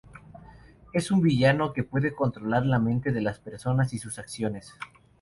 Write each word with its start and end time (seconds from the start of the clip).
Es 0.93 1.11
un 1.11 1.21
villano 1.21 1.73
que 1.73 1.83
puede 1.83 2.15
controlar 2.15 2.65
la 2.65 2.79
mente 2.79 3.11
de 3.11 3.21
las 3.21 3.37
personas 3.37 3.93
y 3.93 3.99
sus 3.99 4.17
acciones. 4.17 4.73